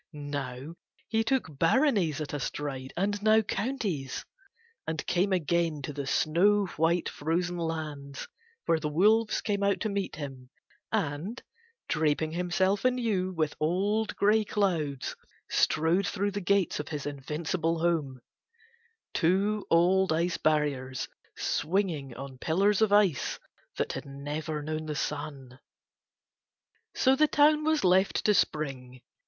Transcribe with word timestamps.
Now 0.13 0.73
he 1.09 1.23
took 1.23 1.59
baronies 1.59 2.19
at 2.21 2.33
a 2.33 2.39
stride 2.39 2.91
and 2.97 3.21
now 3.21 3.43
counties 3.43 4.25
and 4.87 5.05
came 5.05 5.31
again 5.31 5.83
to 5.83 5.93
the 5.93 6.07
snow 6.07 6.65
white 6.75 7.07
frozen 7.07 7.57
lands 7.59 8.27
where 8.65 8.79
the 8.79 8.89
wolves 8.89 9.41
came 9.41 9.61
out 9.61 9.79
to 9.81 9.89
meet 9.89 10.15
him 10.15 10.49
and, 10.91 11.39
draping 11.87 12.31
himself 12.31 12.83
anew 12.83 13.31
with 13.31 13.53
old 13.59 14.15
grey 14.15 14.43
clouds, 14.43 15.15
strode 15.51 16.07
through 16.07 16.31
the 16.31 16.41
gates 16.41 16.79
of 16.79 16.87
his 16.87 17.05
invincible 17.05 17.77
home, 17.77 18.21
two 19.13 19.67
old 19.69 20.11
ice 20.11 20.37
barriers 20.37 21.07
swinging 21.37 22.15
on 22.15 22.39
pillars 22.39 22.81
of 22.81 22.91
ice 22.91 23.37
that 23.77 23.93
had 23.93 24.07
never 24.07 24.63
known 24.63 24.87
the 24.87 24.95
sun. 24.95 25.59
So 26.95 27.15
the 27.15 27.27
town 27.27 27.63
was 27.63 27.83
left 27.83 28.25
to 28.25 28.33
Spring. 28.33 29.03